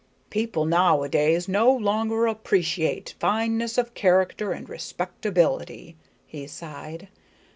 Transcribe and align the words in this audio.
"People 0.31 0.65
now 0.65 1.03
a 1.03 1.09
days 1.09 1.47
no 1.47 1.71
longer 1.71 2.25
appreciate 2.25 3.13
fineness 3.19 3.77
of 3.77 3.93
character 3.93 4.51
and 4.51 4.67
respectability," 4.67 5.95
he 6.25 6.47
sighed. 6.47 7.07